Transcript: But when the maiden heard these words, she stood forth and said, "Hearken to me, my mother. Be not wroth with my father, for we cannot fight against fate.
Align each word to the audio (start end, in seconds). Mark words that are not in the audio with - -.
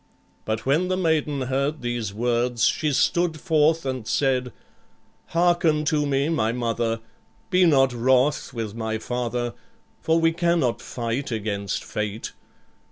But 0.45 0.65
when 0.65 0.87
the 0.87 0.97
maiden 0.97 1.41
heard 1.43 1.83
these 1.83 2.11
words, 2.11 2.65
she 2.65 2.91
stood 2.91 3.39
forth 3.39 3.85
and 3.85 4.07
said, 4.07 4.51
"Hearken 5.27 5.85
to 5.85 6.07
me, 6.07 6.27
my 6.27 6.51
mother. 6.51 7.01
Be 7.51 7.67
not 7.67 7.93
wroth 7.93 8.51
with 8.51 8.73
my 8.73 8.97
father, 8.97 9.53
for 10.01 10.19
we 10.19 10.31
cannot 10.31 10.81
fight 10.81 11.29
against 11.29 11.83
fate. 11.83 12.31